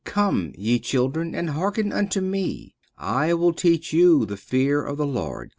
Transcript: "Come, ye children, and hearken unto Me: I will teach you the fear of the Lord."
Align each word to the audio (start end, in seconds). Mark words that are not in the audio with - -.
"Come, 0.03 0.51
ye 0.57 0.79
children, 0.79 1.35
and 1.35 1.51
hearken 1.51 1.91
unto 1.91 2.21
Me: 2.21 2.73
I 2.97 3.35
will 3.35 3.53
teach 3.53 3.93
you 3.93 4.25
the 4.25 4.35
fear 4.35 4.83
of 4.83 4.97
the 4.97 5.05
Lord." 5.05 5.49